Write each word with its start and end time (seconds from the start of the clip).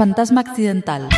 Fantasma 0.00 0.40
accidental. 0.40 1.10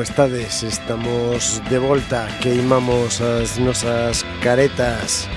como 0.00 0.02
estades? 0.02 0.62
Estamos 0.62 1.60
de 1.68 1.78
volta, 1.78 2.26
queimamos 2.40 3.20
as 3.20 3.58
nosas 3.58 4.24
caretas 4.40 5.28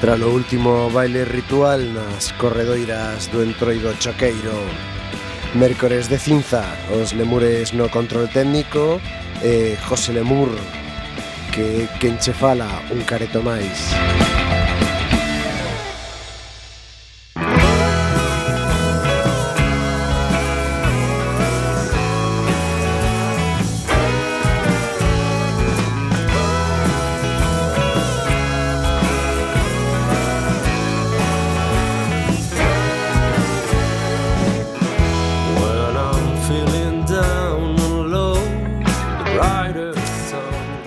tras 0.00 0.20
o 0.20 0.30
último 0.30 0.88
baile 0.94 1.24
ritual 1.24 1.82
nas 1.90 2.30
corredoiras 2.38 3.26
do 3.34 3.42
Entroido 3.42 3.90
Choqueiro. 3.98 4.62
Mércores 5.58 6.06
de 6.06 6.22
cinza, 6.22 6.62
os 6.94 7.18
lemures 7.18 7.74
no 7.74 7.90
control 7.90 8.30
técnico 8.30 9.02
e 9.42 9.74
José 9.90 10.14
Lemur, 10.14 10.54
que 11.50 11.90
quen 11.98 12.14
che 12.22 12.30
fala 12.30 12.70
un 12.94 13.02
careto 13.02 13.42
máis. 13.42 13.90
Música 13.90 14.35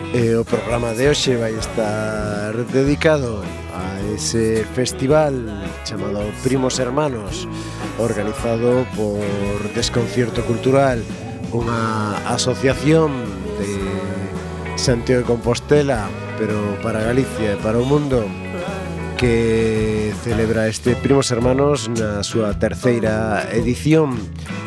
E 0.09 0.33
o 0.33 0.41
programa 0.41 0.97
de 0.97 1.05
hoxe 1.05 1.37
vai 1.37 1.53
estar 1.53 2.57
dedicado 2.73 3.45
a 3.77 4.01
ese 4.09 4.65
festival 4.73 5.37
chamado 5.85 6.25
Primos 6.41 6.81
Hermanos, 6.81 7.45
organizado 8.01 8.89
por 8.97 9.21
Desconcierto 9.77 10.41
Cultural, 10.49 10.97
unha 11.53 12.17
asociación 12.25 13.13
de 13.61 13.69
Santiago 14.81 15.21
de 15.21 15.29
Compostela, 15.29 16.09
pero 16.41 16.57
para 16.81 17.05
Galicia 17.05 17.53
e 17.53 17.61
para 17.61 17.77
o 17.77 17.85
mundo, 17.85 18.25
que 19.13 20.09
celebra 20.25 20.65
este 20.65 20.97
Primos 20.97 21.29
Hermanos 21.29 21.85
na 21.85 22.25
súa 22.25 22.57
terceira 22.57 23.45
edición. 23.53 24.17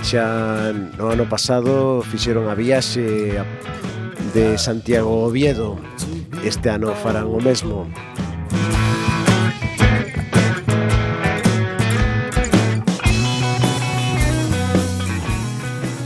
Xa 0.07 0.71
no 0.71 1.11
ano 1.11 1.27
pasado 1.27 1.99
fixeron 2.07 2.47
a 2.47 2.55
viaxe 2.55 3.43
a 3.43 3.45
de 4.35 4.57
Santiago 4.59 5.25
Oviedo. 5.25 5.77
Este 6.45 6.71
ano 6.71 6.95
farán 6.95 7.27
o 7.27 7.41
mesmo. 7.41 7.87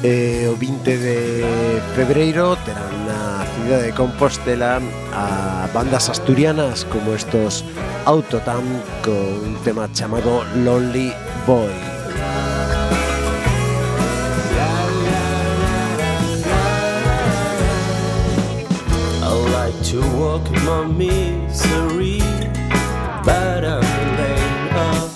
E 0.03 0.47
o 0.47 0.54
20 0.56 0.98
de 0.98 1.19
febreiro 1.94 2.54
terán 2.62 2.94
na 3.06 3.42
cidade 3.59 3.91
de 3.91 3.92
Compostela 3.94 4.78
a 5.10 5.66
bandas 5.75 6.06
asturianas 6.10 6.86
como 6.86 7.15
estos 7.15 7.65
Autotam 8.06 8.62
con 9.03 9.19
un 9.50 9.59
tema 9.65 9.91
chamado 9.91 10.47
Lonely 10.62 11.10
Boy. 11.47 11.96
To 19.91 20.00
walk 20.19 20.50
my 20.64 20.84
misery, 20.84 22.19
but 23.24 23.64
I'm 23.64 24.16
late 24.19 24.72
of 24.74 25.16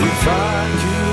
If 0.00 0.28
I 0.28 0.70
could 0.80 1.07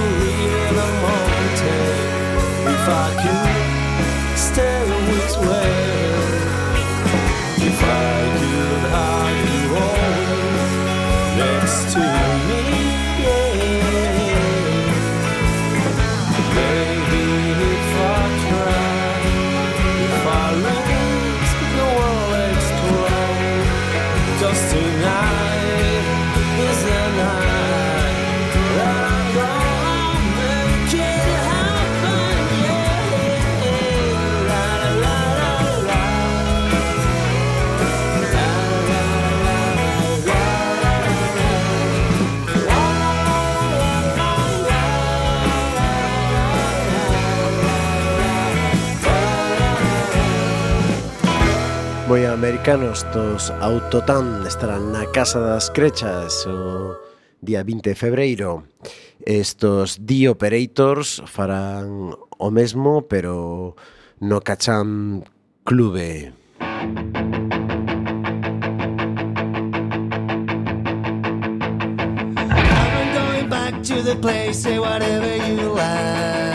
moi 52.07 52.25
americanos 52.29 53.02
dos 53.13 53.49
Autotan 53.61 54.46
estarán 54.46 54.93
na 54.93 55.09
Casa 55.09 55.41
das 55.41 55.73
Crechas 55.73 56.46
o 56.46 56.93
día 57.41 57.66
20 57.66 57.90
de 57.90 57.96
febreiro. 57.97 58.63
Estos 59.25 59.97
The 60.05 60.29
Operators 60.29 61.23
farán 61.25 62.13
o 62.37 62.52
mesmo, 62.52 63.09
pero 63.09 63.75
no 64.19 64.41
Cachán 64.41 65.25
Clube. 65.66 66.34
I'm 66.61 67.07
going 73.17 73.49
back 73.49 73.81
to 73.90 74.01
the 74.05 74.16
place, 74.22 74.61
say 74.61 74.78
whatever 74.78 75.34
you 75.49 75.73
like. 75.73 76.54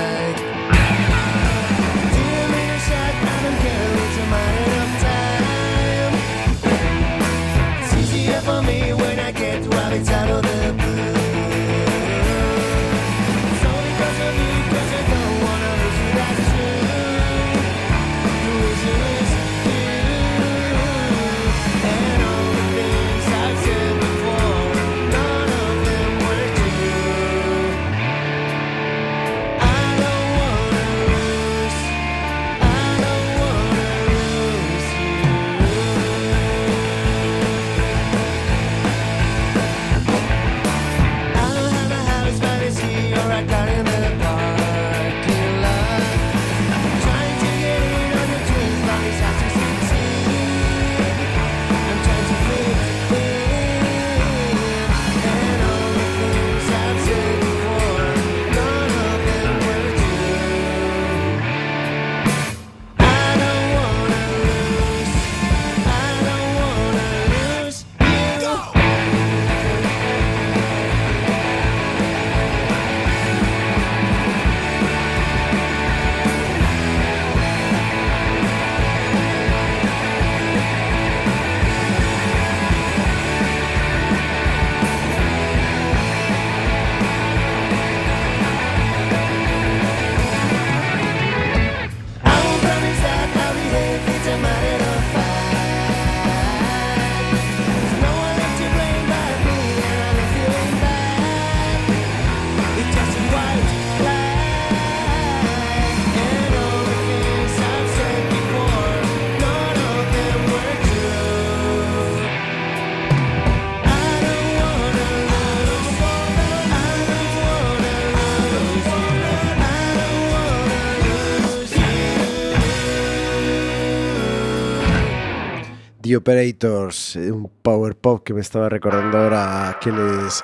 Operators, 126.15 127.17
eh, 127.17 127.31
un 127.31 127.51
power 127.63 127.97
pop 127.97 128.23
que 128.25 128.35
me 128.35 128.41
estaba 128.41 128.69
recordando 128.69 129.19
ahora 129.19 129.45
a 129.45 129.71
aquellos 129.71 130.43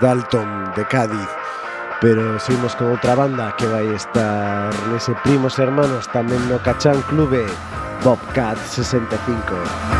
Dalton 0.00 0.72
de 0.76 0.84
Cádiz. 0.86 1.28
Pero 2.00 2.38
seguimos 2.38 2.74
con 2.76 2.92
otra 2.92 3.14
banda 3.14 3.54
que 3.56 3.66
va 3.66 3.78
a 3.78 3.94
estar 3.94 4.74
ese 4.94 5.14
primos 5.22 5.58
hermanos, 5.58 6.10
también 6.12 6.48
no 6.48 6.62
cachan 6.62 7.00
clube, 7.02 7.44
Bobcat 8.02 8.58
65. 8.58 9.93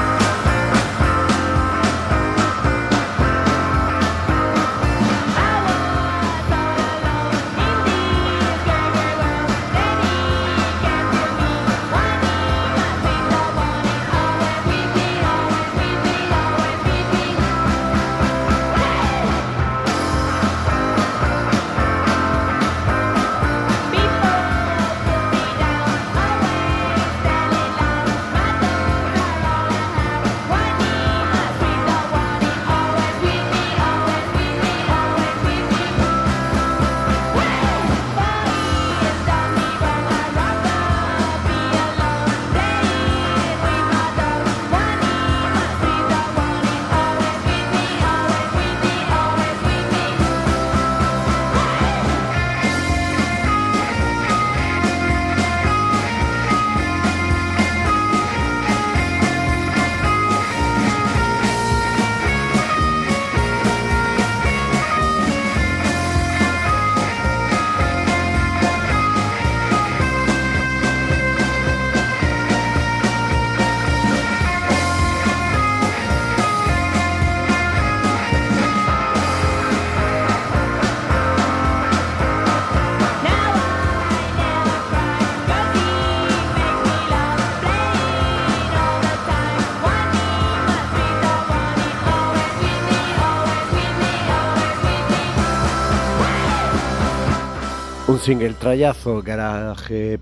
single 98.24 98.54
trallazo 98.54 99.20
garaje 99.20 100.18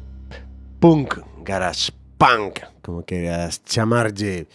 punk, 0.80 1.21
garage 1.44 1.92
punk, 2.18 2.59
como 2.82 3.04
queras 3.04 3.62
chamarlle. 3.64 4.49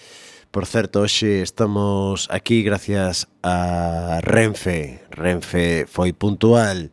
Por 0.51 0.65
certo, 0.65 0.99
hoxe 0.99 1.43
estamos 1.43 2.27
aquí 2.29 2.61
gracias 2.61 3.29
a 3.43 4.19
Renfe. 4.21 4.99
Renfe 5.11 5.85
foi 5.87 6.11
puntual 6.11 6.91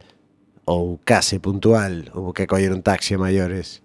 ou 0.64 1.02
case 1.02 1.40
puntual, 1.40 2.14
houve 2.14 2.30
que 2.38 2.46
coller 2.46 2.70
un 2.70 2.87
taxi 2.87 3.14
a 3.14 3.18
maiores. 3.18 3.82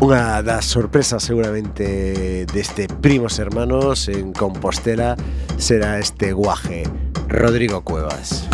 Una 0.00 0.40
de 0.40 0.50
las 0.50 0.64
sorpresas 0.64 1.22
seguramente 1.22 2.46
de 2.46 2.60
este 2.60 2.88
Primos 2.88 3.38
Hermanos 3.38 4.08
en 4.08 4.32
Compostela 4.32 5.14
será 5.58 5.98
este 5.98 6.32
guaje, 6.32 6.84
Rodrigo 7.28 7.82
Cuevas. 7.82 8.48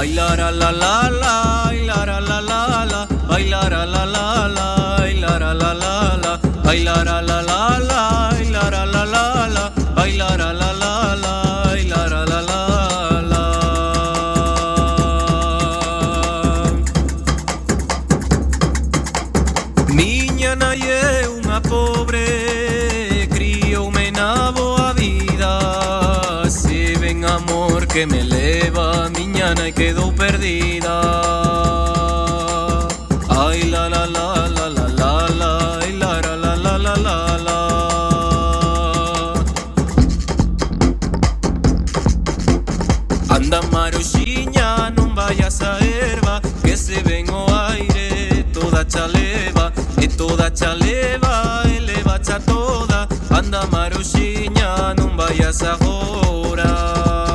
bacha 50.57 50.75
leva, 50.75 51.63
ele 51.67 52.03
bacha 52.03 52.41
toda, 52.41 53.07
anda 53.31 53.67
maruxiña, 53.67 54.95
non 54.95 55.15
vayas 55.15 55.63
agora. 55.63 57.26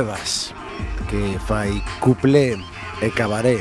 Cuevas 0.00 0.54
que 1.10 1.36
fai 1.44 1.84
cuplé 2.00 2.56
e 3.04 3.10
cabaré. 3.12 3.60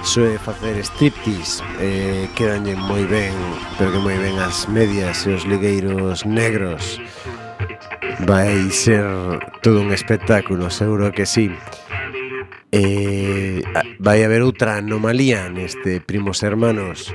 Soe 0.00 0.40
facer 0.40 0.80
striptease 0.80 1.60
eh, 1.84 2.32
quedanlle 2.32 2.72
moi 2.80 3.04
ben 3.04 3.36
pero 3.76 3.92
que 3.92 4.00
moi 4.00 4.16
ben 4.16 4.40
as 4.40 4.64
medias 4.72 5.28
e 5.28 5.36
os 5.36 5.44
ligueiros 5.44 6.24
negros. 6.24 6.96
Vai 8.24 8.72
ser 8.72 9.04
todo 9.60 9.84
un 9.84 9.92
espectáculo 9.92 10.72
seguro 10.72 11.12
que 11.12 11.28
sí. 11.28 11.52
Eh, 12.72 13.60
vai 14.00 14.24
haber 14.24 14.40
outra 14.40 14.80
anomalía 14.80 15.52
neste 15.52 16.00
Primos 16.00 16.40
Hermanos. 16.40 17.12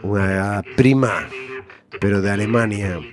Unha 0.00 0.64
prima 0.80 1.28
pero 2.00 2.24
de 2.24 2.32
Alemania. 2.32 3.04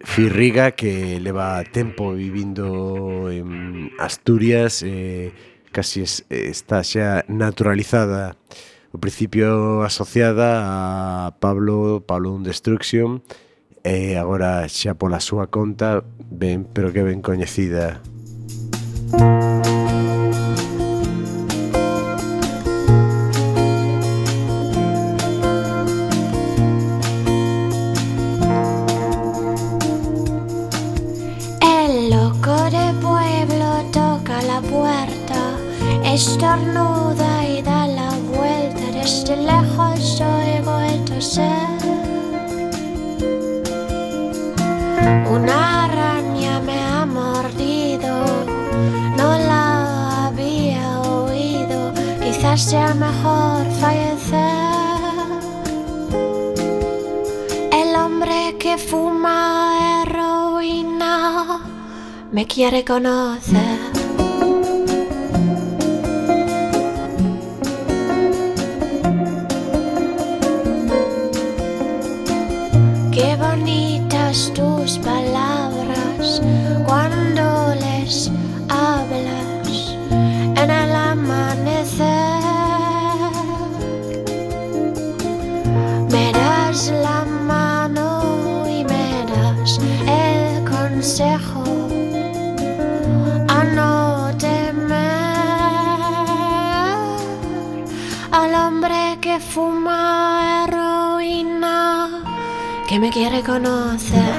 Firriga 0.00 0.72
que 0.72 1.18
leva 1.20 1.62
tempo 1.64 2.12
vivindo 2.12 3.30
en 3.30 3.90
Asturias 3.98 4.82
eh, 4.82 5.32
casi 5.72 6.02
es, 6.02 6.24
está 6.28 6.84
xa 6.84 7.24
naturalizada. 7.28 8.36
O 8.94 8.98
principio 8.98 9.82
asociada 9.82 10.62
a 10.62 11.34
Pablo 11.40 12.04
Pablo 12.06 12.30
un 12.30 12.44
Destruction 12.44 13.22
eh, 13.82 14.14
e 14.14 14.16
agora 14.16 14.68
xa 14.70 14.94
pola 14.94 15.18
súa 15.18 15.50
conta 15.50 16.06
ben, 16.18 16.62
pero 16.64 16.94
que 16.94 17.02
ben 17.02 17.20
coñecida. 17.20 18.00
Música 19.14 19.43
estornuda 36.14 37.44
y 37.48 37.60
da 37.60 37.86
la 37.88 38.10
vuelta. 38.36 38.84
Desde 38.92 39.36
lejos 39.36 40.20
oigo 40.20 40.78
el 40.78 41.04
toser. 41.04 41.74
Una 45.28 45.84
araña 45.84 46.60
me 46.60 46.78
ha 46.78 47.04
mordido, 47.04 48.14
no 49.18 49.38
la 49.50 50.26
había 50.26 51.00
oído. 51.00 51.92
Quizás 52.22 52.62
sea 52.62 52.94
mejor 52.94 53.66
fallecer. 53.80 54.64
El 57.72 57.96
hombre 57.96 58.56
que 58.60 58.78
fuma 58.78 60.02
heroína 60.02 61.60
me 62.30 62.46
quiere 62.46 62.84
conocer. 62.84 63.83
Me 103.04 103.10
quiere 103.10 103.42
conocer. 103.42 104.33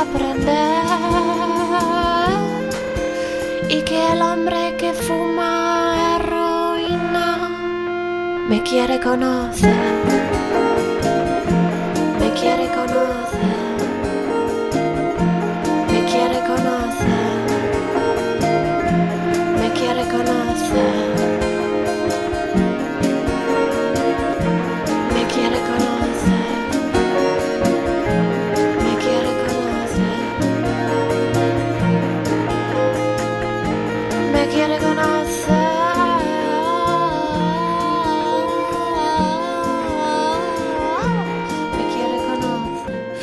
Aprender 0.00 0.84
y 3.68 3.82
que 3.82 4.12
el 4.12 4.22
hombre 4.22 4.76
que 4.76 4.92
fuma 4.92 6.16
heroína 6.16 7.48
me 8.48 8.62
quiere 8.62 9.00
conocer. 9.00 9.74
Me 12.20 12.30
quiere 12.32 12.68
conocer. 12.68 13.58
Me 15.90 16.00
quiere 16.10 16.38
conocer. 16.50 17.38
Me 19.60 19.68
quiere 19.72 20.02
conocer. 20.08 21.17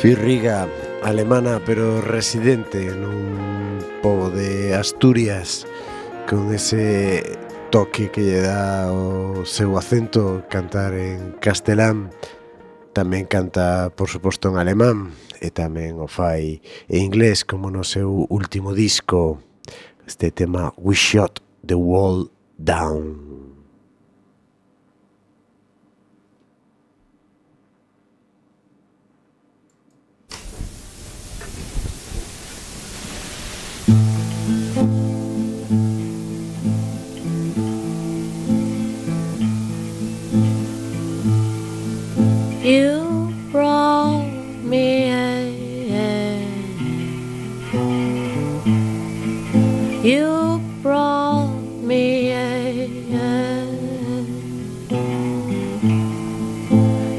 Firriga, 0.06 0.68
alemana 1.02 1.60
pero 1.66 1.98
residente 2.00 2.78
nun 2.94 3.82
pobo 4.06 4.30
de 4.30 4.70
Asturias 4.70 5.66
con 6.30 6.54
ese 6.54 7.26
toque 7.74 8.14
que 8.14 8.22
lle 8.22 8.38
dá 8.38 8.86
o 8.94 9.42
seu 9.42 9.74
acento 9.74 10.46
cantar 10.46 10.94
en 10.94 11.34
castelán. 11.42 12.14
Tamén 12.94 13.26
canta 13.26 13.90
por 13.98 14.06
suposto 14.06 14.46
en 14.46 14.62
alemán 14.62 15.10
e 15.42 15.50
tamén 15.50 15.98
o 15.98 16.06
fai 16.06 16.62
en 16.86 17.02
inglés 17.02 17.42
como 17.42 17.74
no 17.74 17.82
seu 17.82 18.30
último 18.30 18.78
disco 18.78 19.42
este 20.06 20.30
tema 20.30 20.70
We 20.78 20.94
Shot 20.94 21.42
the 21.66 21.74
Wall 21.74 22.30
Down. 22.62 23.45
You 50.06 50.62
brought 50.82 51.56
me 51.82 52.30
a 52.30 52.86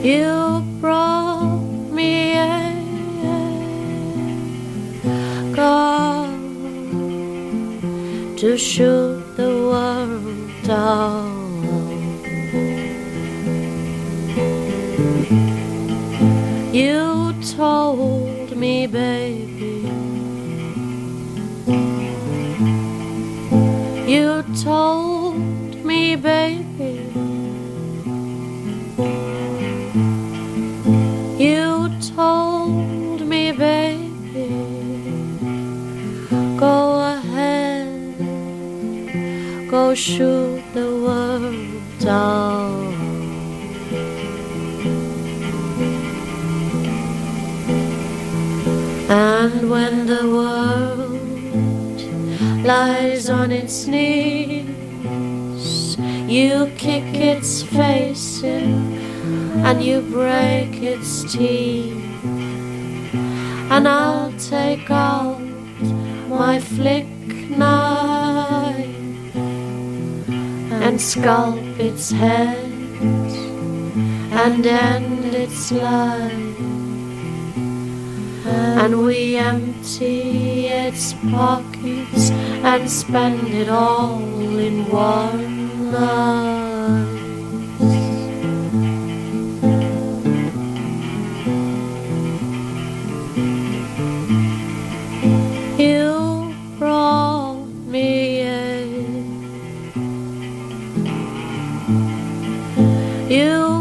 You 0.01 0.63
brought 0.79 1.59
me 1.91 2.37
a 2.37 2.71
God 5.53 6.39
to 8.37 8.57
shoot 8.57 9.26
its 71.97 72.11
head 72.11 72.61
and 74.31 74.67
end 74.67 75.33
its 75.33 75.71
life. 75.71 76.59
And 78.45 79.03
we 79.03 79.35
empty 79.35 80.67
its 80.67 81.13
pockets 81.31 82.29
and 82.29 82.87
spend 82.87 83.47
it 83.47 83.67
all 83.67 84.21
in 84.59 84.85
one. 84.91 85.46
You 103.29 103.76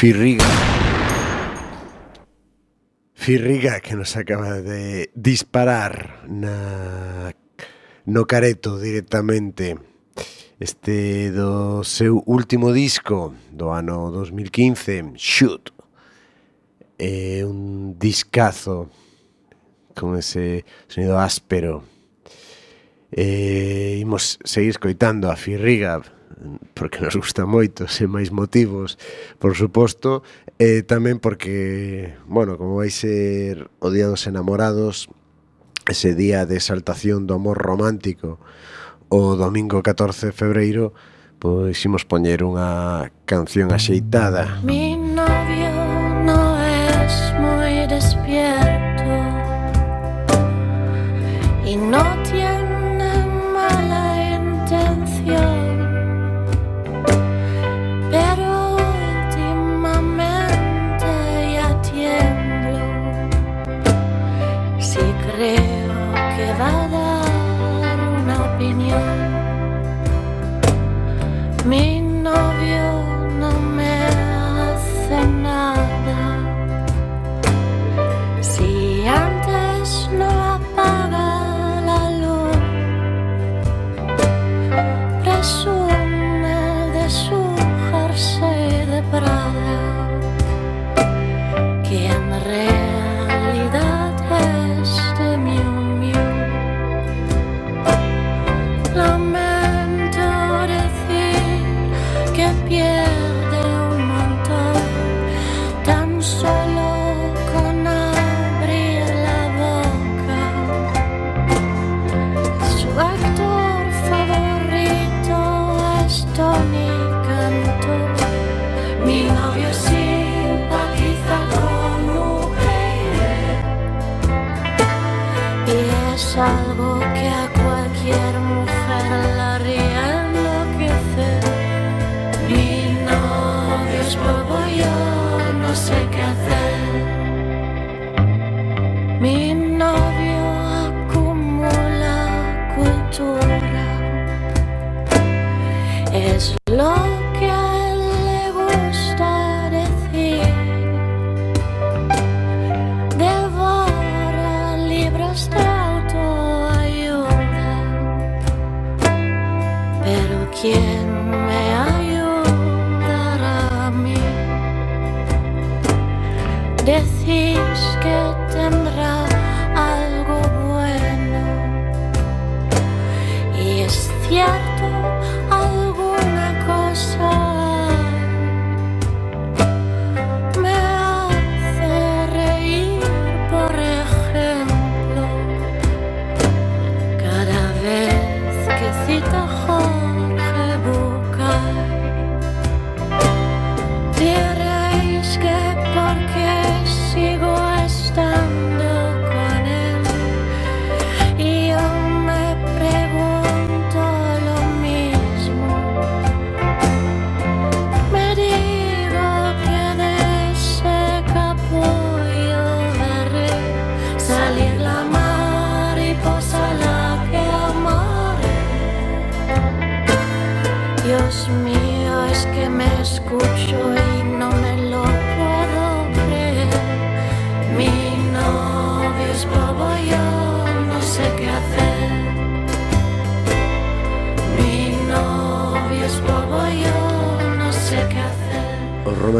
Firriga. 0.00 0.46
Firriga 3.12 3.80
que 3.80 3.94
nos 3.94 4.16
acaba 4.16 4.62
de 4.62 5.10
disparar 5.12 6.24
na 6.26 7.36
no 8.06 8.24
careto 8.24 8.80
directamente 8.80 9.76
este 10.56 11.28
do 11.36 11.84
seu 11.84 12.24
último 12.24 12.72
disco 12.72 13.36
do 13.52 13.76
ano 13.76 14.08
2015, 14.08 15.20
Shoot. 15.20 15.68
É 16.96 17.44
un 17.44 18.00
discazo 18.00 18.88
con 19.92 20.16
ese 20.16 20.64
sonido 20.88 21.20
áspero. 21.20 21.84
E 23.12 24.00
imos 24.00 24.40
seguir 24.48 24.72
escoitando 24.72 25.28
a 25.28 25.36
Firriga 25.36 26.00
porque 26.74 27.00
nos 27.00 27.16
gusta 27.16 27.44
moito, 27.44 27.88
sen 27.88 28.12
máis 28.12 28.32
motivos, 28.32 28.96
por 29.40 29.56
suposto, 29.56 30.22
e 30.60 30.84
tamén 30.84 31.20
porque, 31.20 32.16
bueno, 32.28 32.60
como 32.60 32.80
vai 32.80 32.92
ser 32.92 33.68
o 33.80 33.88
Día 33.88 34.08
dos 34.08 34.28
Enamorados, 34.28 35.08
ese 35.88 36.14
día 36.14 36.44
de 36.44 36.60
exaltación 36.60 37.26
do 37.26 37.34
amor 37.34 37.58
romántico, 37.58 38.38
o 39.10 39.34
domingo 39.34 39.82
14 39.82 40.30
de 40.30 40.34
febreiro, 40.36 40.94
pois 41.40 41.80
imos 41.88 42.04
poñer 42.04 42.44
unha 42.44 43.08
canción 43.24 43.72
axeitada. 43.72 44.60
Min 44.60 44.99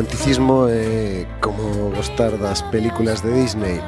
romanticismo 0.01 0.67
é 0.71 1.27
como 1.43 1.91
gostar 1.91 2.33
das 2.39 2.63
películas 2.73 3.23
de 3.23 3.33
Disney. 3.35 3.81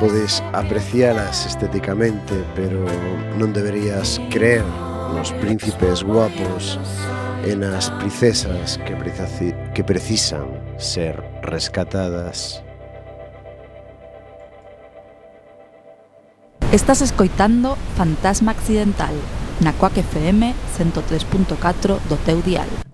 Podes 0.00 0.42
aprecialas 0.54 1.44
estéticamente, 1.44 2.32
pero 2.56 2.80
non 3.36 3.52
deberías 3.52 4.16
creer 4.32 4.64
nos 5.12 5.36
príncipes 5.36 6.00
guapos 6.00 6.80
e 7.44 7.52
nas 7.52 7.92
princesas 8.00 8.80
que, 8.88 8.96
que 9.76 9.84
precisan 9.84 10.48
ser 10.80 11.20
rescatadas. 11.44 12.64
Estás 16.72 17.04
escoitando 17.04 17.76
Fantasma 18.00 18.56
Accidental 18.56 19.12
na 19.60 19.76
Coac 19.76 20.00
FM 20.00 20.56
103.4 20.80 22.00
do 22.08 22.16
teu 22.24 22.40
dial. 22.40 22.86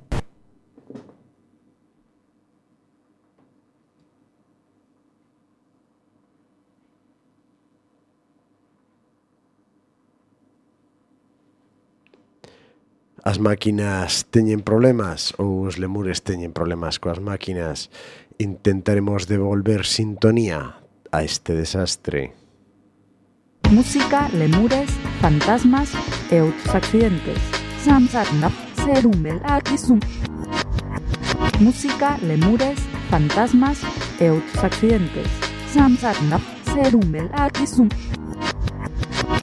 As 13.22 13.38
máquinas 13.38 14.26
teñen 14.34 14.66
problemas 14.66 15.30
ou 15.38 15.62
os 15.62 15.78
lemures 15.78 16.26
teñen 16.26 16.50
problemas 16.50 16.98
coas 16.98 17.22
máquinas 17.22 17.86
Intentaremos 18.42 19.30
devolver 19.30 19.86
sintonía 19.86 20.82
a 21.14 21.22
este 21.22 21.54
desastre 21.54 22.34
Música, 23.70 24.28
lemures, 24.34 24.90
fantasmas 25.22 25.88
e 26.28 26.42
outros 26.44 26.74
accidentes. 26.74 27.40
Samsarnap 27.80 28.52
serumel 28.76 29.40
akisum. 29.48 29.96
Música, 31.56 32.20
lemures, 32.20 32.76
fantasmas 33.08 33.80
e 34.20 34.28
outros 34.28 34.60
accidentes. 34.60 35.24
Samsarnap 35.72 36.44
serumel 36.68 37.32
akisum. 37.32 37.88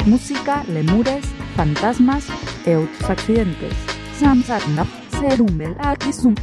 Música, 0.05 0.61
lemures, 0.69 1.25
fantasmas 1.57 2.29
Deutschacentes, 2.65 3.73
samsatna, 4.19 4.85
serumel 5.11 5.75
atisum. 5.79 6.35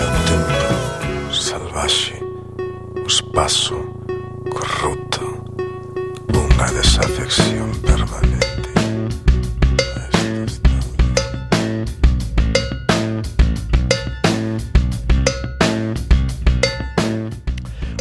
Έρτε 0.00 0.36
μου, 0.36 1.32
salvaxe, 1.46 2.16
o 3.06 3.08
σπάσω, 3.16 3.80
corrupto, 4.54 5.26
unha 6.42 6.66
desafección 6.78 7.68
permanente. 7.88 8.47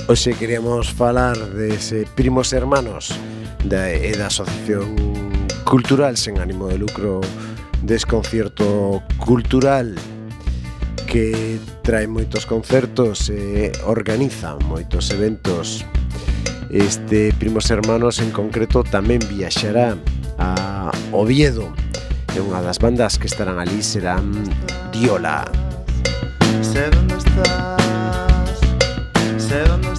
Hoxe 0.07 0.39
queríamos 0.39 0.87
falar 0.95 1.35
dese 1.51 2.07
primos 2.15 2.55
hermanos 2.55 3.11
da, 3.67 3.91
e 3.91 4.15
da 4.15 4.31
Asociación 4.31 4.95
Cultural 5.67 6.15
sen 6.15 6.39
ánimo 6.39 6.71
de 6.71 6.79
lucro 6.79 7.19
Desconcierto 7.83 9.03
Cultural 9.19 9.99
que 11.11 11.59
trae 11.83 12.07
moitos 12.07 12.47
concertos 12.47 13.27
e 13.27 13.75
organiza 13.83 14.55
moitos 14.63 15.11
eventos. 15.11 15.83
Este 16.71 17.35
Primos 17.35 17.67
Hermanos 17.67 18.23
en 18.23 18.31
concreto 18.31 18.87
tamén 18.87 19.19
viaxará 19.27 19.99
a 20.39 20.87
Oviedo 21.11 21.67
e 22.31 22.39
unha 22.39 22.63
das 22.63 22.79
bandas 22.79 23.19
que 23.19 23.27
estarán 23.27 23.59
ali 23.59 23.83
serán 23.83 24.31
Diola. 24.95 25.43
Sé 26.63 26.87
dónde 26.95 27.19
estás, 27.19 28.55
sé 29.35 29.67
dónde 29.67 29.96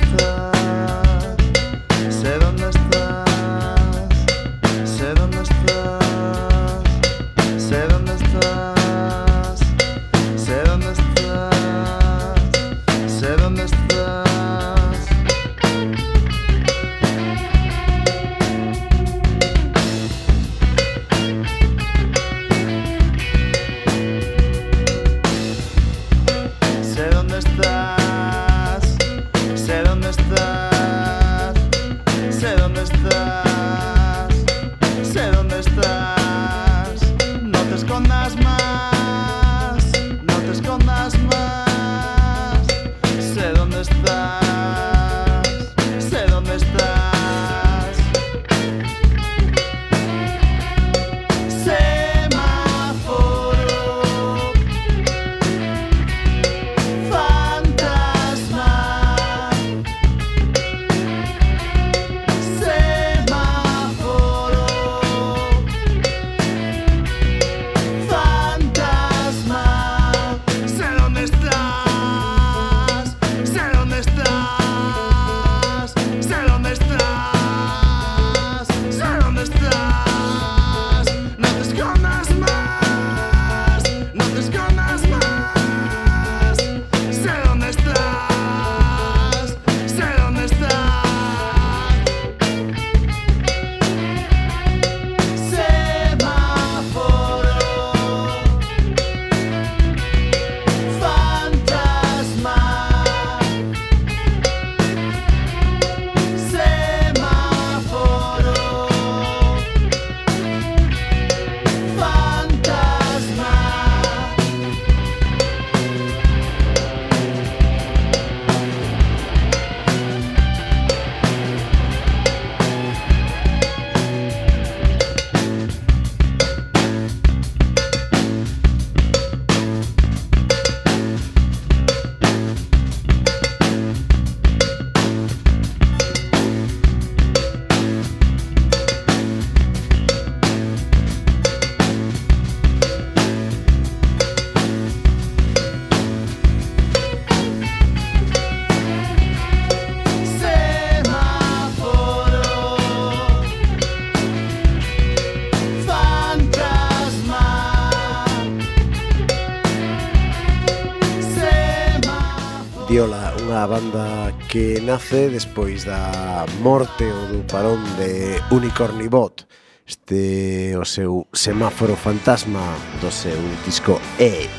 que 164.59 164.81
nace 164.81 165.29
despois 165.29 165.85
da 165.85 166.44
morte 166.66 167.05
ou 167.07 167.31
do 167.31 167.47
parón 167.47 167.79
de 167.94 168.42
Unicornibot 168.51 169.47
este 169.87 170.75
o 170.75 170.83
seu 170.83 171.31
semáforo 171.31 171.94
fantasma 171.94 172.75
do 172.99 173.07
seu 173.07 173.38
disco 173.62 174.03
E. 174.18 174.51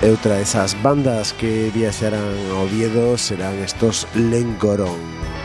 E 0.00 0.08
outra 0.08 0.40
desas 0.40 0.72
bandas 0.80 1.36
que 1.36 1.68
viaxarán 1.68 2.32
ao 2.56 2.64
Oviedo 2.64 3.20
serán 3.20 3.60
estos 3.60 4.08
Lengorón. 4.16 5.35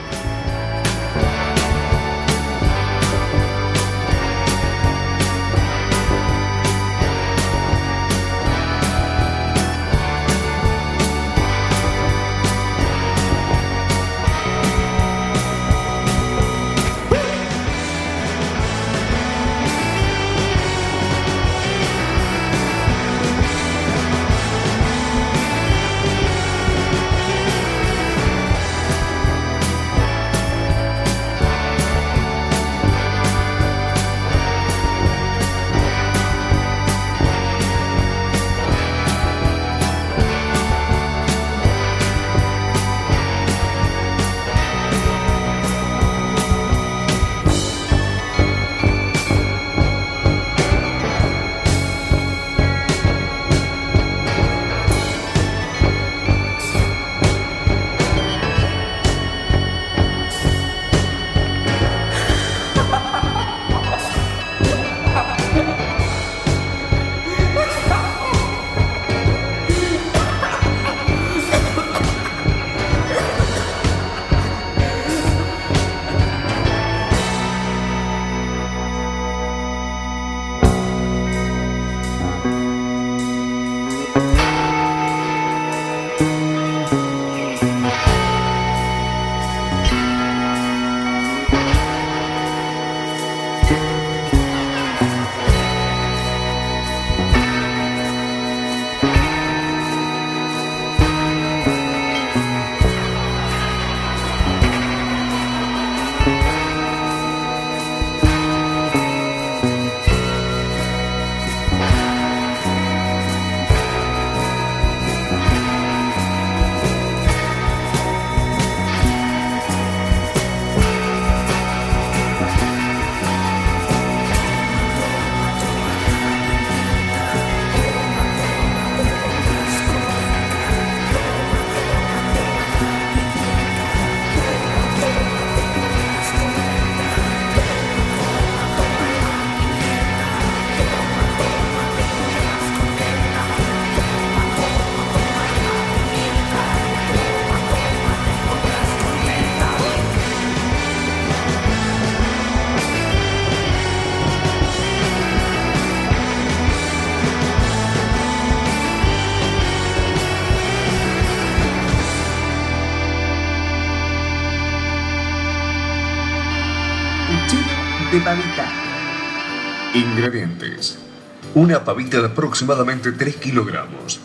una 171.61 171.83
pavita 171.83 172.19
de 172.19 172.25
aproximadamente 172.25 173.11
3 173.11 173.35
kilogramos, 173.35 174.19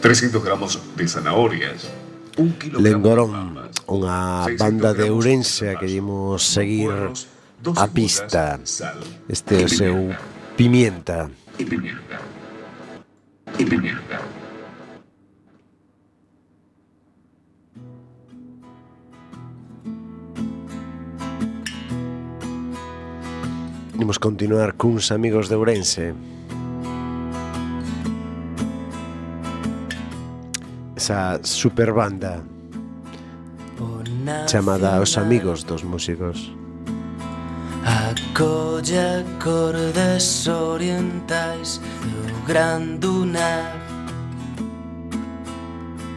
300 0.00 0.44
gramos 0.44 0.78
de 0.94 1.08
zanahorias, 1.08 1.90
un 2.38 2.54
Lendoron, 2.78 3.58
unha 3.90 4.46
banda 4.54 4.94
de 4.94 5.10
Ourense 5.10 5.74
que 5.82 5.90
dimos 5.90 6.46
seguir 6.46 6.94
a 7.74 7.86
pista. 7.90 8.62
Este 9.26 9.58
é 9.58 9.64
o 9.66 9.70
seu 9.72 10.14
Pimienta. 10.54 11.28
Y 11.58 11.64
pimienta. 11.64 12.16
Y 13.58 13.64
pimienta. 13.64 14.20
Imos 23.98 24.18
continuar 24.20 24.76
cuns 24.76 25.10
amigos 25.10 25.48
de 25.48 25.56
Ourense. 25.56 26.35
esa 31.06 31.38
super 31.44 31.92
banda 31.92 32.42
chamada 34.48 35.00
Os 35.00 35.16
Amigos 35.16 35.62
dos 35.62 35.84
Músicos. 35.84 36.52
Acolle 37.86 39.22
acordes 39.22 40.48
orientais 40.48 41.80
do 42.02 42.34
gran 42.44 42.98
dunar 42.98 43.70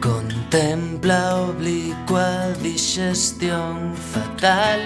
Contempla 0.02 1.46
oblicua 1.50 2.50
digestión 2.60 3.94
fatal 3.94 4.80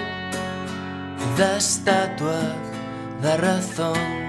da 1.35 1.57
estatua 1.57 2.53
da 3.23 3.37
razón 3.37 4.24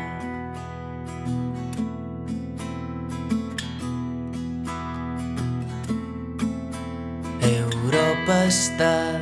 está 8.46 9.20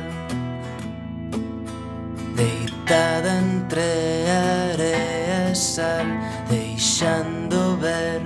deitada 2.35 3.29
entre 3.39 3.81
area 4.29 5.49
e 5.51 5.55
sal 5.55 6.05
deixando 6.47 7.75
ver 7.77 8.21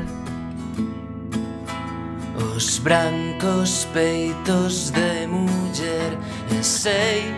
os 2.56 2.80
brancos 2.80 3.88
peitos 3.93 4.91
de 4.91 5.28
muller. 5.28 6.18
E 6.52 6.64
sei 6.64 7.34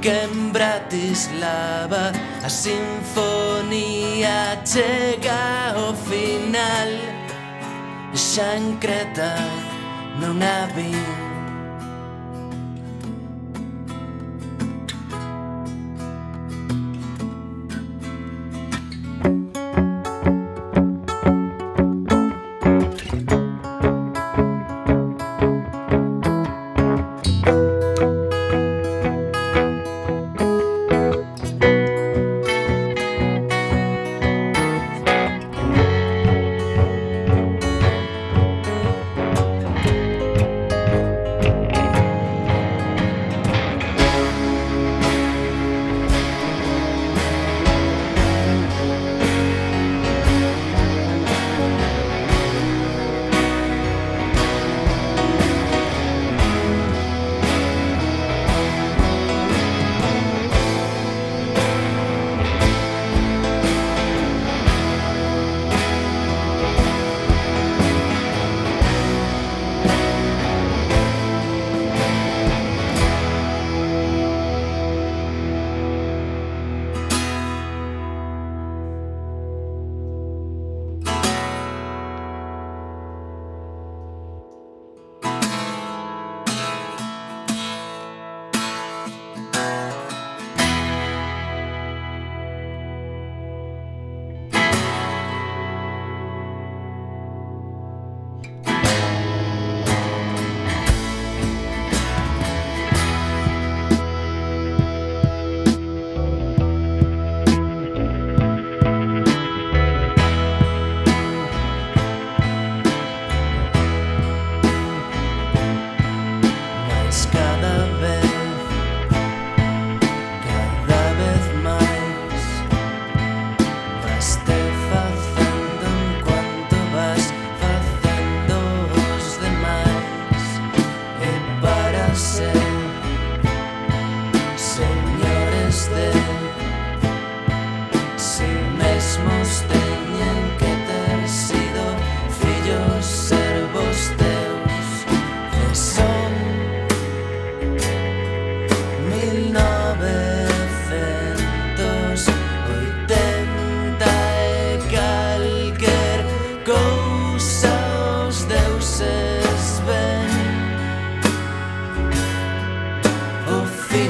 que 0.00 0.24
en 0.24 0.50
Bratislava 0.50 2.12
a 2.42 2.48
sinfonía 2.48 2.78
chega 4.64 5.74
ao 5.76 5.94
final. 5.94 6.88
Xa 8.14 8.56
en 8.56 8.78
Creta 8.78 9.36
non 10.20 10.42
a 10.42 10.66
vin 10.74 11.27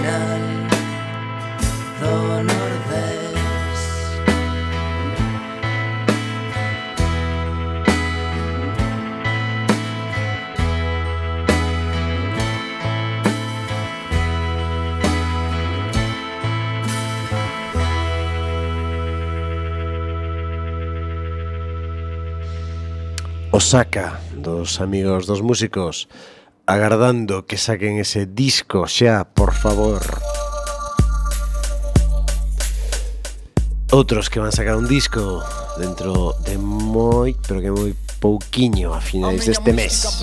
miran, 0.09 0.69
no 2.01 2.43
no. 2.43 2.69
Osaka 23.51 24.21
dos 24.37 24.81
amigos 24.81 25.27
dos 25.27 25.43
músicos 25.43 26.09
agardando 26.69 27.47
que 27.49 27.57
saquen 27.57 27.97
ese 27.97 28.29
disco 28.29 28.85
xa, 28.85 29.25
por 29.25 29.57
favor. 29.57 30.05
Outros 33.89 34.29
que 34.29 34.37
van 34.37 34.53
sacar 34.53 34.77
un 34.77 34.85
disco 34.85 35.41
dentro 35.81 36.37
de 36.45 36.61
moi, 36.61 37.33
pero 37.49 37.65
que 37.65 37.73
moi 37.73 37.97
pouquiño 38.21 38.93
a 38.93 39.01
finais 39.01 39.47
deste 39.47 39.73
mes. 39.73 40.23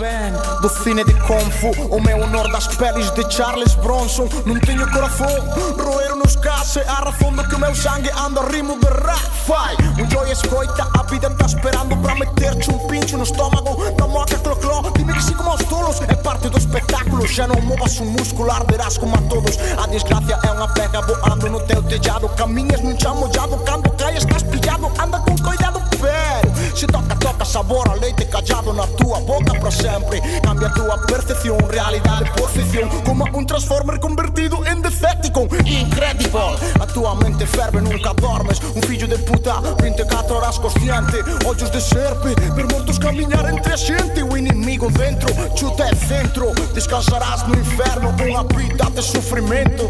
Do 0.62 0.70
cine 0.70 1.04
de 1.04 1.14
Kung 1.26 1.50
Fu, 1.52 1.72
o 1.90 2.00
meu 2.02 2.22
honor 2.24 2.52
das 2.52 2.68
pelis 2.76 3.12
de 3.12 3.24
Charles 3.32 3.76
Bronson, 3.76 4.28
non 4.46 4.60
teño 4.60 4.86
corazón, 4.92 5.40
roer 5.80 6.16
nos 6.16 6.36
case 6.36 6.84
a 6.88 7.02
razón 7.02 7.36
do 7.36 7.44
que 7.48 7.56
o 7.56 7.60
meu 7.60 7.74
sangue 7.74 8.12
anda 8.20 8.42
a 8.42 8.48
ritmo 8.52 8.76
de 8.80 8.90
rap. 8.90 9.24
Fai, 9.48 9.76
un 9.98 10.08
joy 10.10 10.32
escoita, 10.32 10.90
a 10.92 11.04
vida 11.08 11.28
está 11.32 11.46
esperando 11.46 11.96
para 12.02 12.16
meterche 12.16 12.72
un 12.72 12.82
pincho 12.88 13.18
no 13.18 13.24
estómago, 13.24 13.80
da 13.96 14.08
moca 14.08 14.38
clo 14.40 14.56
clo, 14.60 14.84
dime 14.96 15.14
que 15.14 15.24
si 15.24 15.34
como 15.34 15.54
os 15.54 15.64
tolos, 15.66 16.02
é 16.02 16.16
parte 16.16 16.50
do 16.50 16.58
espectáculo, 16.58 17.24
xa 17.28 17.48
non 17.48 17.64
movas 17.64 18.00
un 18.00 18.12
músculo, 18.12 18.52
arderás 18.52 18.98
como 19.00 19.16
a 19.16 19.22
todos, 19.32 19.56
a 19.80 19.88
desgracia 19.88 20.36
é 20.44 20.52
unha 20.52 20.68
pega 20.76 21.00
voando 21.00 21.48
no 21.48 21.60
teu 21.64 21.82
tellado, 21.84 22.28
camiñas 22.36 22.82
nun 22.84 22.98
chamo 23.00 23.28
mollado, 23.28 23.56
cando 23.64 23.88
caes 23.96 24.26
estás 24.26 24.44
pillado, 24.44 24.92
anda 25.00 25.22
con 25.24 25.38
cuidado, 25.40 25.80
pé. 26.02 26.35
Se 26.76 26.88
toca, 26.88 27.16
toca 27.16 27.46
sabor 27.46 27.90
a 27.90 27.96
leite 27.96 28.26
callado 28.26 28.74
na 28.74 28.86
tua 28.86 29.20
boca 29.22 29.58
para 29.58 29.72
sempre. 29.72 30.22
Cambia 30.44 30.68
a 30.68 30.74
túa 30.74 30.98
percepción, 31.08 31.58
realidade 31.70 32.30
por 32.36 32.50
ficción 32.50 32.90
Como 33.06 33.24
un 33.34 33.46
transformer 33.46 33.98
convertido 33.98 34.66
en 34.66 34.82
Decepticon 34.82 35.48
Incredible. 35.66 36.58
A 36.78 36.86
tua 36.86 37.16
mente 37.16 37.48
ferve, 37.48 37.80
nunca 37.80 38.14
dormes 38.14 38.60
Un 38.76 38.82
fillo 38.84 39.08
de 39.08 39.18
puta, 39.20 39.62
24 39.82 40.38
horas 40.38 40.60
consciente 40.60 41.24
Ollos 41.46 41.72
de 41.72 41.80
serpe, 41.80 42.36
ver 42.54 42.68
mortos 42.70 43.00
camiñar 43.00 43.50
entre 43.50 43.74
a 43.74 43.78
xente 43.78 44.22
O 44.22 44.36
inimigo 44.36 44.90
dentro, 44.92 45.30
chuta 45.56 45.88
e 45.90 45.96
centro 45.96 46.52
Descansarás 46.74 47.48
no 47.48 47.56
inferno 47.56 48.14
con 48.18 48.36
a 48.36 48.44
vida 48.44 48.90
de 48.92 49.02
sufrimento 49.02 49.90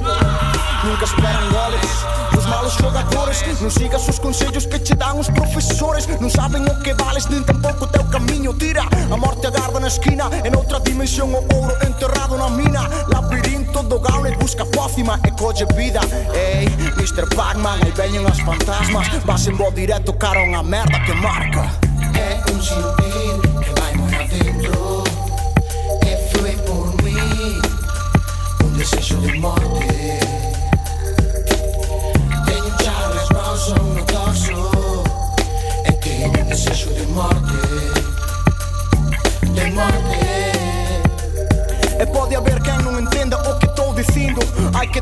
Nunca 0.84 1.06
esperan 1.06 1.50
goles 1.50 1.90
Os 2.38 2.46
malos 2.46 2.74
jogadores 2.76 3.44
Non 3.62 3.72
sigas 3.72 4.06
os 4.08 4.20
consellos 4.20 4.68
que 4.68 4.78
te 4.78 4.94
dan 4.94 5.18
os 5.18 5.32
professores. 5.32 6.06
Non 6.20 6.30
saben 6.30 6.68
o 6.68 6.75
Que 6.84 6.94
vales 6.94 7.30
nin 7.30 7.44
tampouco 7.44 7.88
teu 7.88 8.04
camiño 8.10 8.54
tira 8.54 8.84
A 9.12 9.18
morte 9.18 9.48
agarda 9.48 9.80
na 9.80 9.88
esquina 9.88 10.30
En 10.44 10.56
outra 10.56 10.80
dimensión 10.80 11.34
o 11.34 11.42
ouro 11.54 11.76
enterrado 11.82 12.38
na 12.38 12.50
mina. 12.50 12.90
Labirinto 13.08 13.84
do 13.84 14.00
Gaunet 14.00 14.38
busca 14.38 14.66
pócima 14.66 15.20
e 15.26 15.32
colle 15.32 15.66
vida. 15.76 16.00
Ei, 16.34 16.68
Mr. 16.98 17.28
Pac-Man, 17.36 17.80
aí 17.84 17.92
veñen 17.92 18.26
as 18.28 18.40
fantasmas. 18.42 19.08
Vas 19.26 19.48
en 19.48 19.58
bo 19.58 19.72
directo 19.72 20.14
cara 20.18 20.40
a 20.40 20.44
unha 20.44 20.64
merda 20.64 21.00
que 21.06 21.14
marca. 21.14 21.72
É 22.16 22.40
un 22.52 22.62
sinfín 22.62 23.36
que 23.60 23.72
vai 23.80 23.92
moi 24.00 24.14
adentro 24.16 25.04
E 26.08 26.12
flui 26.32 26.56
por 26.64 26.88
mí 27.04 27.60
Un 28.64 28.72
desexo 28.78 29.16
de 29.20 29.34
morte 29.40 29.75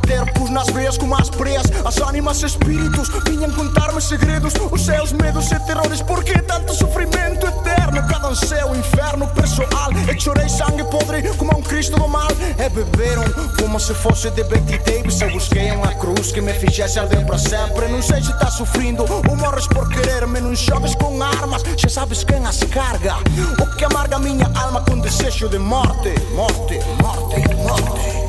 Hai 0.03 0.07
que 0.07 0.07
ter 0.07 0.33
pus 0.33 0.49
nas 0.49 0.67
veias 0.69 0.97
as 1.19 1.29
preas 1.29 1.63
As 1.85 2.01
ánimas 2.01 2.41
e 2.41 2.45
espíritus 2.45 3.09
viñan 3.25 3.51
contarme 3.51 4.01
segredos. 4.01 4.53
Os 4.71 4.81
seus 4.81 5.13
medos 5.13 5.51
e 5.51 5.59
terrores 5.61 6.01
Por 6.01 6.23
que 6.23 6.41
tanto 6.41 6.73
sofrimento 6.73 7.47
eterno? 7.47 8.05
Cada 8.09 8.29
um 8.29 8.35
seu 8.35 8.75
inferno 8.75 9.27
pessoal. 9.27 9.91
E 10.09 10.19
chorei 10.19 10.49
sangue 10.49 10.83
podre 10.85 11.21
como 11.37 11.55
un 11.55 11.61
cristo 11.61 11.97
do 11.97 12.07
mal. 12.07 12.27
E 12.57 12.69
beberon 12.69 13.25
como 13.59 13.79
se 13.79 13.93
fosse 13.93 14.31
de 14.31 14.43
Betty 14.43 14.77
Davis 14.79 15.21
Eu 15.21 15.31
busquei 15.31 15.71
unha 15.71 15.93
cruz 15.95 16.31
que 16.31 16.41
me 16.41 16.53
fixese 16.53 16.99
arder 16.99 17.25
para 17.25 17.37
sempre. 17.37 17.87
Non 17.87 18.01
sei 18.01 18.21
se 18.23 18.31
estás 18.31 18.55
sufrindo 18.55 19.05
ou 19.05 19.35
morres 19.35 19.67
por 19.67 19.87
quererme. 19.89 20.41
Non 20.41 20.55
xogues 20.55 20.95
con 20.95 21.21
armas, 21.21 21.63
xa 21.77 21.89
sabes 21.89 22.25
quen 22.25 22.45
as 22.45 22.59
carga. 22.73 23.17
O 23.61 23.65
que 23.77 23.85
amarga 23.85 24.17
a 24.17 24.19
miña 24.19 24.49
alma 24.55 24.81
con 24.83 25.01
desexo 25.01 25.47
de 25.47 25.59
morte. 25.59 26.11
Morte, 26.35 26.81
morte, 26.99 27.37
morte 27.61 28.22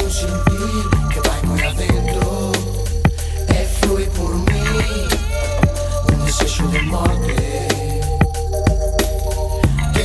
Un 0.00 0.10
sentir 0.10 0.88
que 1.12 1.28
vai 1.28 1.40
moi 1.44 1.62
adentro 1.62 2.52
E 3.48 3.64
flui 3.80 4.06
por 4.16 4.34
mí 4.34 5.08
Un 6.12 6.24
desexo 6.24 6.66
de 6.68 6.82
morte. 6.82 7.36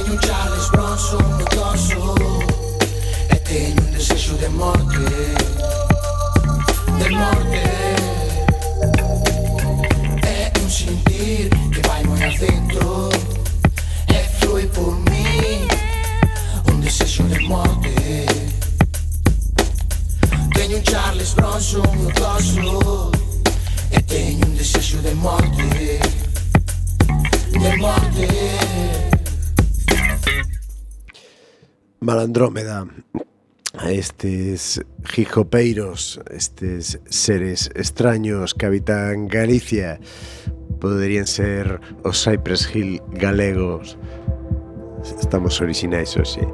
Un 0.10 0.18
Charles 0.20 0.72
Bronson 0.72 1.47
Andrómeda 32.38 32.86
estes 33.90 34.86
jijopeiros, 35.06 36.22
estes 36.30 37.00
seres 37.10 37.72
extraños 37.74 38.54
que 38.54 38.68
habitan 38.68 39.28
Galicia 39.28 40.00
poderían 40.80 41.26
ser 41.26 41.82
os 42.04 42.24
Cypress 42.24 42.70
Hill 42.76 43.02
galegos. 43.10 43.98
Estamos 45.20 45.60
orixinais 45.62 46.16
hoxe. 46.16 46.46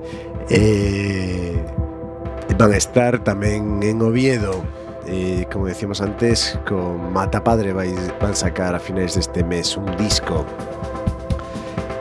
Eh, 0.50 1.60
van 2.58 2.72
a 2.72 2.80
estar 2.80 3.20
tamén 3.20 3.84
en 3.84 4.00
Oviedo. 4.00 4.64
Eh, 5.04 5.44
como 5.52 5.68
decíamos 5.68 6.00
antes 6.00 6.56
con 6.64 7.12
Mata 7.12 7.44
Padre 7.44 7.76
vais, 7.76 8.00
van 8.24 8.40
sacar 8.40 8.72
a 8.72 8.80
finais 8.80 9.20
deste 9.20 9.44
mes 9.44 9.76
un 9.76 9.92
disco. 10.00 10.48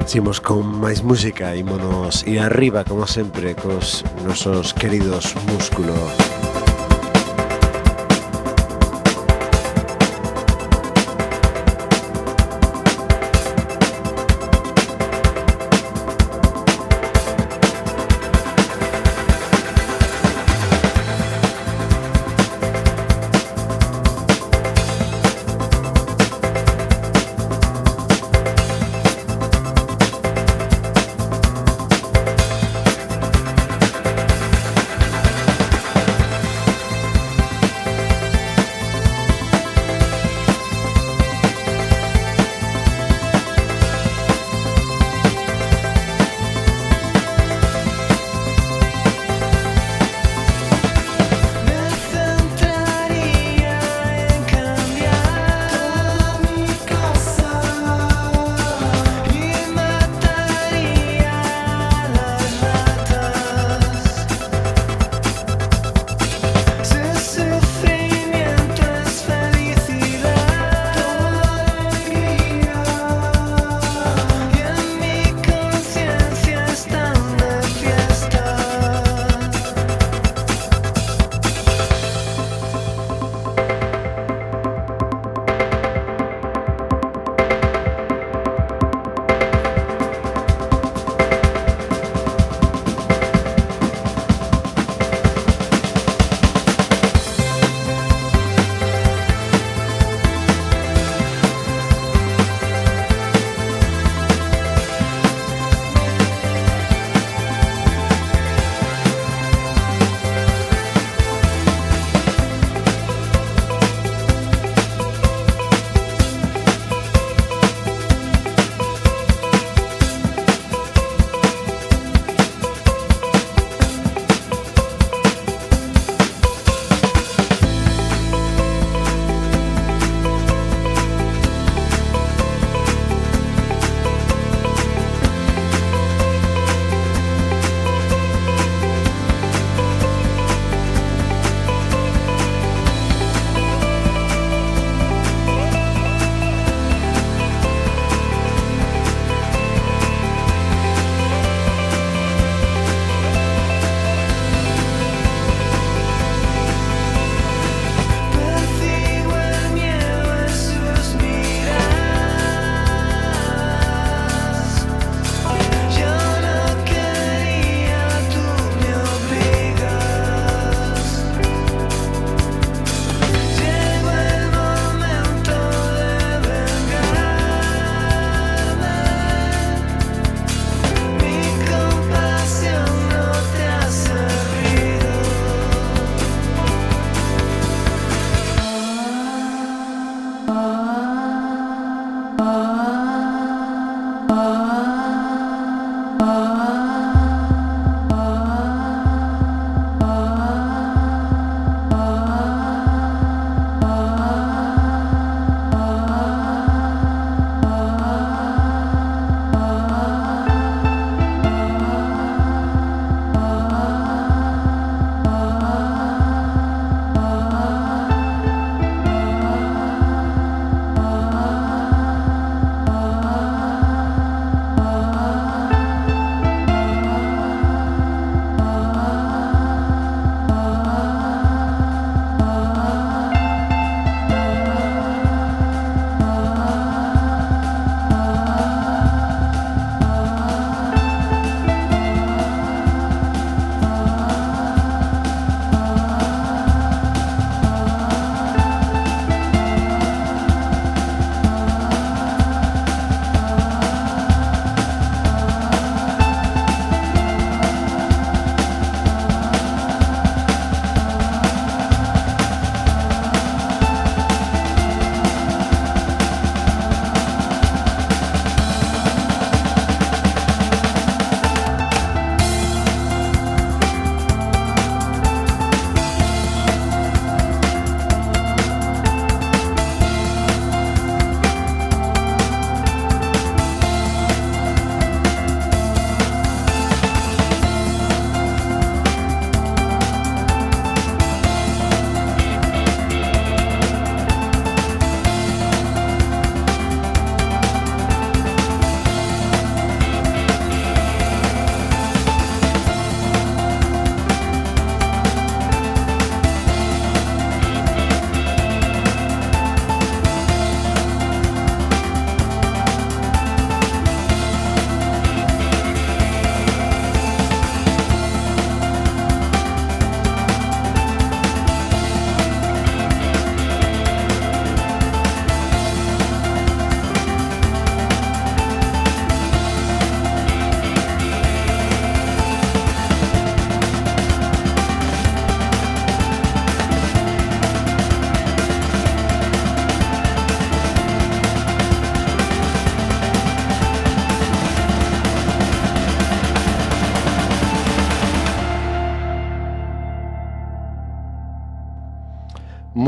Seguimos 0.07 0.41
con 0.43 0.67
máis 0.67 1.01
música, 1.01 1.55
e 1.57 1.65
monos 1.65 2.27
ir 2.29 2.43
arriba, 2.43 2.85
como 2.85 3.07
sempre, 3.07 3.55
cos 3.57 4.05
nosos 4.27 4.75
queridos 4.77 5.33
músculos. 5.49 6.42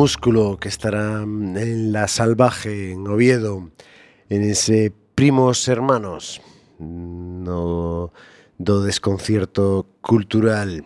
Músculo, 0.04 0.58
que 0.60 0.68
estará 0.68 1.22
en 1.22 1.90
La 1.90 2.08
Salvaje, 2.08 2.92
en 2.92 3.08
Oviedo, 3.08 3.70
en 4.28 4.42
ese 4.42 4.92
Primos 5.14 5.66
Hermanos, 5.66 6.42
no 6.78 8.12
do 8.58 8.82
desconcierto 8.84 9.88
cultural. 10.02 10.84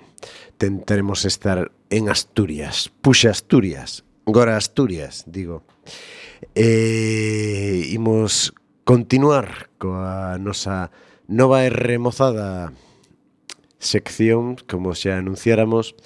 Tentaremos 0.56 1.24
estar 1.24 1.72
en 1.90 2.08
Asturias, 2.08 2.92
Puxa 3.02 3.30
Asturias, 3.30 4.04
Gora 4.24 4.56
Asturias, 4.56 5.24
digo. 5.26 5.64
E 6.54 7.90
imos 7.90 8.54
continuar 8.86 9.66
coa 9.82 10.38
nosa 10.38 10.94
nova 11.26 11.66
e 11.66 11.74
remozada 11.74 12.70
sección, 13.82 14.54
como 14.70 14.94
xa 14.94 15.18
anunciáramos, 15.18 15.98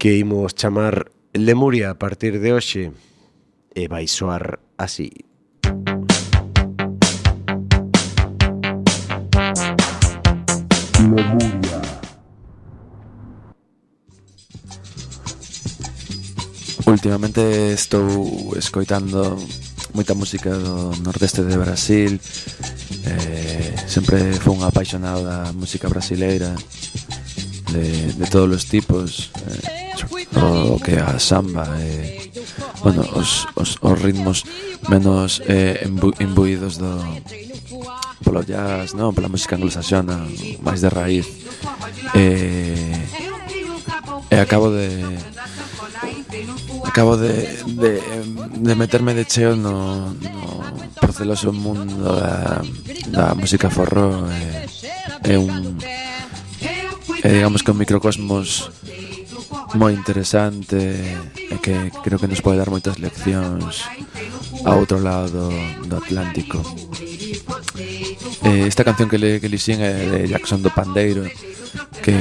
que 0.00 0.16
imos 0.16 0.56
chamar 0.56 1.19
Lemuria 1.32 1.90
a 1.90 1.94
partir 1.94 2.40
de 2.40 2.50
hoxe 2.50 2.90
e 3.70 3.86
vai 3.86 4.10
soar 4.10 4.58
así. 4.76 5.10
Lemuria. 10.98 11.78
Últimamente 16.86 17.78
estou 17.78 18.58
escoitando 18.58 19.38
moita 19.94 20.14
música 20.18 20.50
do 20.50 20.90
nordeste 21.06 21.46
de 21.46 21.56
Brasil 21.56 22.18
eh, 23.06 23.74
Sempre 23.86 24.34
foi 24.34 24.54
un 24.54 24.62
apaixonado 24.66 25.22
da 25.22 25.52
música 25.52 25.88
brasileira 25.88 26.54
De, 27.70 28.10
de 28.18 28.26
todos 28.26 28.50
os 28.56 28.64
tipos 28.66 29.30
eh, 29.46 29.79
o 30.36 30.78
que 30.78 30.94
a 30.98 31.18
samba 31.18 31.66
e 31.80 32.30
bueno, 32.82 33.02
os, 33.14 33.46
os, 33.56 33.76
os 33.82 33.96
ritmos 34.00 34.44
menos 34.88 35.42
eh, 35.46 35.82
embu, 35.84 36.14
imbuídos 36.20 36.78
do 36.78 36.90
polo 38.22 38.44
jazz, 38.44 38.92
non, 38.94 39.16
pola 39.16 39.32
música 39.32 39.56
anglosaxona, 39.56 40.22
máis 40.62 40.80
de 40.84 40.88
raíz. 40.92 41.26
eh, 42.14 42.94
e 44.30 44.36
acabo 44.38 44.70
de 44.70 44.88
acabo 46.86 47.16
de, 47.16 47.32
de, 47.66 48.00
de 48.54 48.74
meterme 48.74 49.14
de 49.14 49.26
cheo 49.26 49.56
no, 49.56 50.14
no 50.14 50.34
proceloso 51.00 51.50
mundo 51.52 52.14
da, 52.14 52.62
da 53.10 53.34
música 53.34 53.70
forró 53.70 54.30
eh, 54.30 54.66
e, 55.26 55.34
e 55.34 55.36
un 55.36 55.74
e 57.20 57.28
digamos 57.28 57.60
que 57.66 57.72
un 57.74 57.78
microcosmos 57.82 58.70
moi 59.74 59.94
interesante 59.94 60.96
e 61.36 61.56
que 61.62 61.94
creo 62.02 62.18
que 62.18 62.30
nos 62.30 62.42
pode 62.42 62.58
dar 62.58 62.70
moitas 62.70 62.98
leccións 62.98 63.86
a 64.66 64.74
outro 64.74 64.98
lado 64.98 65.50
do 65.86 65.94
Atlántico. 65.96 66.58
Eh, 68.42 68.66
esta 68.66 68.82
canción 68.82 69.08
que 69.08 69.18
le, 69.18 69.38
que 69.38 69.52
lixín 69.52 69.78
é 69.78 69.92
de 69.94 70.20
Jackson 70.26 70.64
do 70.64 70.74
Pandeiro 70.74 71.28
que, 72.02 72.16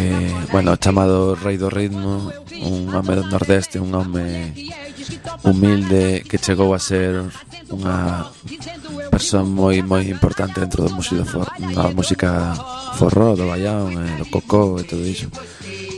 bueno, 0.52 0.76
chamado 0.78 1.34
Rei 1.34 1.58
do 1.58 1.70
Ritmo 1.72 2.30
un 2.62 2.93
home 2.93 3.16
do 3.16 3.26
Nordeste, 3.26 3.80
un 3.80 3.95
home 3.95 4.54
humilde 5.43 6.24
que 6.28 6.38
chegou 6.38 6.76
a 6.76 6.80
ser 6.80 7.24
unha 7.70 8.28
persoa 9.10 9.45
moi 9.45 9.82
moi 9.82 10.06
importante 10.10 10.60
dentro 10.60 10.86
do 10.86 10.91
música, 10.93 11.24
for, 11.26 11.47
da 11.74 11.89
música 11.93 12.30
forró, 12.97 13.34
do 13.34 13.47
baião, 13.47 13.89
eh, 13.93 14.18
do 14.20 14.26
cocó 14.30 14.78
e 14.78 14.84
todo 14.84 15.06
iso 15.06 15.32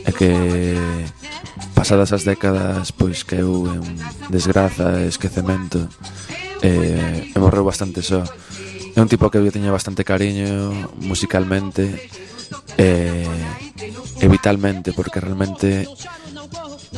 e 0.06 0.10
que 0.12 0.30
pasadas 1.74 2.12
as 2.12 2.22
décadas 2.22 2.90
pois 2.94 3.22
caeu 3.26 3.66
en 3.70 3.82
desgraza 4.30 5.02
e 5.02 5.10
esquecemento 5.10 5.86
e, 6.62 7.30
e 7.30 7.36
morreu 7.38 7.66
bastante 7.66 8.02
só. 8.02 8.22
É 8.92 9.00
un 9.00 9.08
tipo 9.08 9.30
que 9.32 9.40
eu 9.40 9.48
teña 9.48 9.72
bastante 9.72 10.04
cariño 10.04 10.70
musicalmente 11.00 12.10
e, 12.76 13.24
e 14.20 14.26
vitalmente 14.28 14.92
porque 14.92 15.18
realmente 15.18 15.88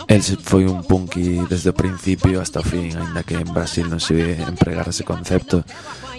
el 0.09 0.23
foi 0.23 0.67
un 0.67 0.83
punky 0.83 1.47
desde 1.49 1.71
o 1.71 1.79
principio 1.79 2.43
hasta 2.43 2.61
o 2.61 2.67
fin 2.67 2.93
aínda 2.99 3.23
que 3.23 3.39
en 3.39 3.49
Brasil 3.55 3.87
non 3.87 4.03
se 4.03 4.13
ve 4.15 4.37
empregar 4.43 4.91
ese 4.91 5.07
concepto. 5.07 5.63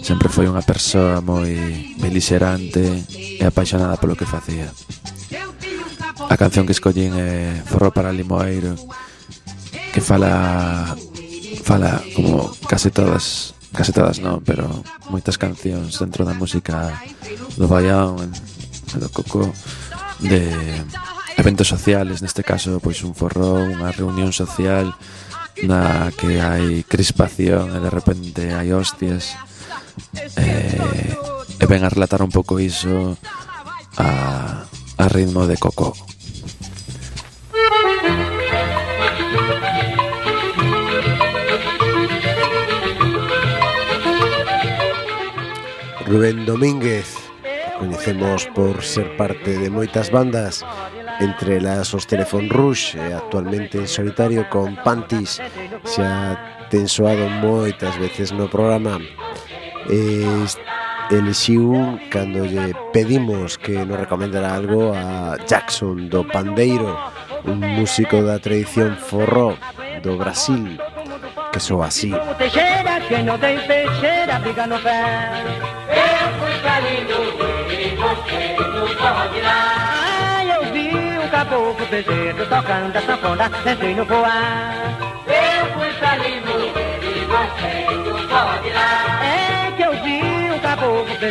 Sempre 0.00 0.32
foi 0.32 0.48
unha 0.48 0.64
persoa 0.64 1.20
moi 1.20 1.94
belixerante 2.00 2.82
e 3.38 3.44
apaixonada 3.44 4.00
polo 4.00 4.16
que 4.18 4.26
facía. 4.26 4.72
A 6.28 6.36
canción 6.36 6.66
que 6.66 6.74
escollín 6.74 7.14
é 7.16 7.62
Forro 7.66 7.90
para 7.94 8.12
Limoeiro 8.12 8.74
Que 9.92 10.00
fala 10.00 10.96
Fala 11.62 12.02
como 12.14 12.50
case 12.66 12.90
todas 12.90 13.54
Case 13.74 13.92
todas 13.92 14.18
non, 14.18 14.40
pero 14.42 14.66
moitas 15.10 15.36
cancións 15.36 15.98
dentro 16.00 16.24
da 16.24 16.32
música 16.32 16.96
do 17.60 17.68
Baião, 17.68 18.16
do 18.96 19.08
Coco 19.12 19.52
De 20.22 20.48
eventos 21.36 21.68
sociales, 21.68 22.24
neste 22.24 22.40
caso 22.40 22.80
pois 22.80 23.04
un 23.04 23.12
forró, 23.12 23.60
unha 23.60 23.92
reunión 23.92 24.32
social 24.32 24.96
na 25.68 26.08
que 26.16 26.40
hai 26.40 26.84
crispación 26.88 27.76
e 27.76 27.78
de 27.80 27.90
repente 27.92 28.56
hai 28.56 28.72
hostias 28.72 29.36
E, 30.36 31.16
e 31.56 31.64
ven 31.64 31.82
a 31.84 31.88
relatar 31.88 32.20
un 32.20 32.28
pouco 32.28 32.60
iso 32.60 33.16
a, 33.96 34.64
a 34.68 35.04
ritmo 35.08 35.48
de 35.48 35.56
Coco. 35.56 35.96
Rubén 46.06 46.46
Domínguez 46.46 47.14
Coñecemos 47.78 48.46
por 48.54 48.82
ser 48.82 49.16
parte 49.16 49.58
de 49.58 49.70
moitas 49.70 50.10
bandas 50.10 50.64
Entre 51.20 51.60
las 51.60 51.94
os 51.94 52.06
Telefon 52.06 52.50
Rush 52.50 52.96
e 52.96 53.14
actualmente 53.14 53.78
en 53.78 53.88
solitario 53.88 54.48
con 54.48 54.76
Pantis 54.84 55.40
Xa 55.84 56.56
ten 56.70 56.90
soado 56.90 57.30
moitas 57.30 57.94
veces 57.98 58.34
no 58.34 58.50
programa. 58.50 58.98
E 59.86 60.26
Elixiu 61.14 61.70
cando 62.10 62.42
lle 62.42 62.74
pedimos 62.90 63.54
que 63.54 63.86
nos 63.86 64.02
recomendara 64.02 64.50
algo 64.50 64.90
a 64.90 65.38
Jackson 65.46 66.10
do 66.10 66.26
Pandeiro 66.26 66.98
un 67.46 67.60
músico 67.60 68.22
da 68.22 68.38
tradición 68.38 68.96
forró 68.96 69.56
do 70.02 70.16
Brasil 70.16 70.78
que 71.52 71.60
soa 71.60 71.86
así. 71.86 72.12
Que 73.06 73.22
non 73.22 73.38
ten 73.38 73.54
peixera, 73.70 74.42
pica 74.42 74.66
no 74.66 74.82
pé. 74.82 74.98
Eu 75.94 76.26
fui 76.42 76.54
cariño 76.58 77.22
e 77.70 77.94
você 77.94 78.58
não 78.58 78.86
pode 78.98 79.38
lá. 79.46 79.62
Ai, 80.34 80.50
eu 80.50 80.62
vi 80.74 80.90
o 80.90 81.30
caboclo 81.30 81.86
pejeiro 81.86 82.42
tocando 82.50 82.96
a 82.98 83.02
sanfona, 83.06 83.46
entrei 83.62 83.94
no 83.94 84.04
voar. 84.04 85.15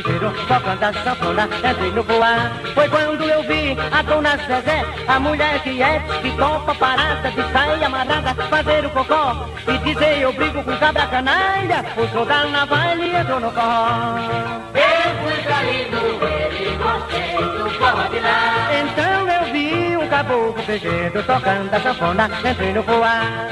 Tocando 0.02 0.84
a 0.84 0.94
sanfona, 0.94 1.50
entrei 1.64 1.92
no 1.92 2.04
voar. 2.04 2.52
Foi 2.74 2.90
quando 2.90 3.24
eu 3.24 3.44
vi 3.44 3.78
a 3.92 4.02
dona 4.02 4.38
Zezé, 4.38 4.86
a 5.08 5.20
mulher 5.20 5.62
que 5.64 5.82
é, 5.82 6.00
que 6.22 6.32
topa 6.32 6.76
parada 6.76 7.32
de 7.32 7.52
sair 7.52 7.84
amarrada, 7.84 8.34
fazer 8.50 8.86
o 8.86 8.90
cocó 8.90 9.48
e 9.68 9.78
dizer 9.80 10.20
eu 10.20 10.34
brigo 10.34 10.64
com 10.64 10.76
cabra 10.78 11.08
canalha, 11.08 11.86
o 11.98 12.08
jogar 12.08 12.48
na 12.48 12.66
baile 12.66 13.16
entrou 13.16 13.40
no 13.40 13.52
forró. 13.52 14.18
Eu 14.74 15.16
fui 15.24 15.44
caído, 15.44 15.98
ele 16.26 16.78
você 16.78 17.58
não 17.58 17.70
pode 17.70 18.20
lá. 18.20 18.70
Então 18.82 19.30
eu 19.30 19.54
vi 19.54 19.98
um 19.98 20.08
caboclo 20.08 20.64
pejeiro 20.64 21.24
tocando 21.24 21.74
a 21.74 21.80
sanfona, 21.80 22.30
entrei 22.50 22.74
no 22.74 22.84
voar. 22.84 23.48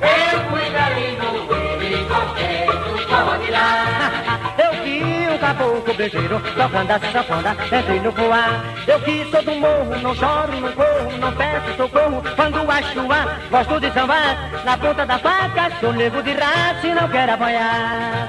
Eu 0.00 0.40
fui 0.50 0.70
caído, 0.70 1.54
ele 1.80 2.04
você 2.04 2.66
não 2.66 3.26
pode 3.26 3.50
lá. 3.50 3.91
Caboclo 5.42 5.92
brejeiro 5.94 6.40
tocando 6.54 6.92
a 6.92 7.00
sanfona, 7.00 7.56
entrei 7.66 7.98
no 7.98 8.12
voar. 8.12 8.62
Eu 8.86 9.00
que 9.00 9.28
sou 9.28 9.42
do 9.42 9.56
morro, 9.56 9.98
não 10.00 10.14
choro, 10.14 10.52
não 10.60 10.70
corro, 10.70 11.18
não 11.18 11.32
peço 11.32 11.76
socorro. 11.76 12.22
Quando 12.36 12.70
a 12.70 12.82
chuva, 12.82 13.38
gosto 13.50 13.80
de 13.80 13.90
sambar. 13.90 14.64
Na 14.64 14.78
ponta 14.78 15.04
da 15.04 15.18
faca, 15.18 15.72
sou 15.80 15.92
nego 15.94 16.22
de 16.22 16.32
raça 16.34 16.86
e 16.86 16.94
não 16.94 17.08
quero 17.08 17.32
apanhar. 17.32 18.28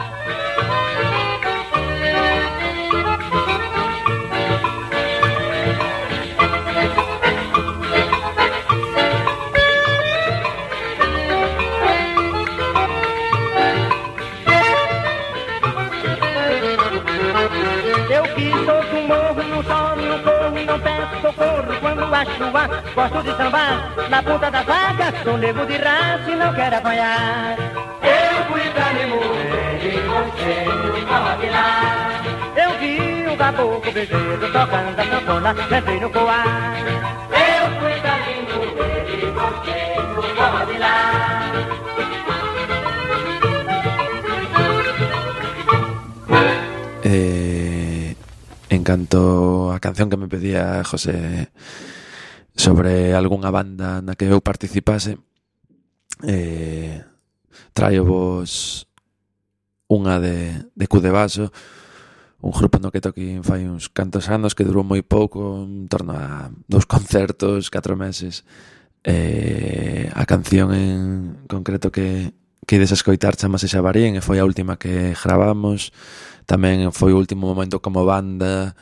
Chuva, 22.38 22.64
gosto 22.96 23.20
de 23.24 23.32
sambar. 23.38 23.76
Na 24.10 24.20
ponta 24.22 24.50
da 24.52 24.64
faca, 24.64 25.08
O 25.30 25.38
nego 25.38 25.66
dirá 25.66 26.20
se 26.26 26.34
não 26.36 26.54
quer 26.54 26.74
apanhar. 26.74 27.58
Eu 28.04 28.36
fui 28.50 28.66
pra 28.76 28.88
Limur 28.98 29.38
e 29.82 29.94
você 30.12 30.56
vai 31.10 31.50
lá 31.50 32.22
Eu 32.64 32.70
vi 32.80 32.96
um 33.30 33.36
caboclo 33.38 33.92
bezerro 33.92 34.48
tocando 34.52 35.00
a 35.00 35.06
sanfona 35.10 35.52
Entrei 35.78 36.00
no 36.00 36.10
coar. 36.10 36.76
Eu 37.32 37.66
fui 37.80 37.96
pra 38.04 38.16
Limur 38.28 38.68
e 39.08 39.32
você 40.16 40.34
vai 40.36 40.78
lá 40.80 40.94
Eh, 47.06 48.16
en 48.70 48.84
canto 48.84 49.72
a 49.72 49.80
canción 49.80 50.10
que 50.10 50.18
me 50.18 50.28
pedía 50.28 50.84
José 50.84 51.50
sobre 52.64 53.12
algunha 53.12 53.52
banda 53.52 54.00
na 54.00 54.16
que 54.16 54.24
eu 54.24 54.40
participase 54.40 55.20
eh, 56.24 57.04
traio 57.76 58.08
vos 58.08 58.88
unha 59.92 60.16
de, 60.24 60.72
de 60.72 60.86
Cudevaso 60.88 61.52
un 62.40 62.56
grupo 62.56 62.80
no 62.80 62.88
que 62.88 63.04
toquín 63.04 63.44
fai 63.44 63.68
uns 63.68 63.92
cantos 63.92 64.32
anos 64.32 64.56
que 64.56 64.64
durou 64.64 64.88
moi 64.88 65.04
pouco 65.04 65.68
en 65.68 65.92
torno 65.92 66.16
a 66.16 66.56
dos 66.72 66.88
concertos, 66.88 67.68
catro 67.68 68.00
meses 68.00 68.48
eh, 69.04 70.08
a 70.16 70.24
canción 70.24 70.72
en 70.72 71.44
concreto 71.52 71.92
que, 71.92 72.32
que 72.64 72.80
ides 72.80 72.96
a 72.96 73.00
escoitar 73.00 73.36
chamase 73.36 73.68
Xabarín 73.68 74.16
e 74.16 74.24
foi 74.24 74.40
a 74.40 74.48
última 74.48 74.80
que 74.80 75.12
gravamos. 75.20 75.92
Tamén 76.48 76.96
foi 76.96 77.12
o 77.12 77.20
último 77.20 77.44
momento 77.44 77.84
como 77.84 78.08
banda 78.08 78.76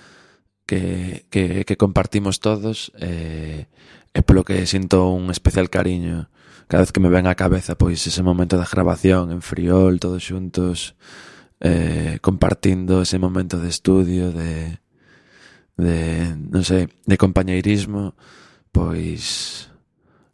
que, 0.72 1.26
que, 1.30 1.66
que 1.66 1.76
compartimos 1.76 2.40
todos 2.40 2.96
e, 2.96 3.68
eh, 3.68 4.16
e 4.16 4.20
polo 4.24 4.48
que 4.48 4.64
sinto 4.64 5.12
un 5.12 5.28
especial 5.28 5.68
cariño 5.68 6.32
cada 6.72 6.88
vez 6.88 6.96
que 6.96 7.04
me 7.04 7.12
ven 7.12 7.28
á 7.28 7.36
cabeza 7.36 7.76
pois 7.76 8.00
ese 8.08 8.24
momento 8.24 8.56
da 8.56 8.64
grabación 8.64 9.36
en 9.36 9.44
Friol 9.44 10.00
todos 10.00 10.24
xuntos 10.24 10.96
eh, 11.60 12.24
compartindo 12.24 13.04
ese 13.04 13.20
momento 13.20 13.60
de 13.60 13.68
estudio 13.68 14.32
de, 14.32 14.80
de 15.76 16.40
non 16.40 16.64
sei, 16.64 16.88
de 16.88 17.20
compañeirismo 17.20 18.16
pois 18.72 19.68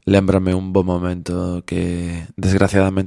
lembrame 0.05 0.53
un 0.53 0.69
bo 0.69 0.85
momento 0.85 1.65
que 1.65 2.29
desgraciadamente 2.37 3.05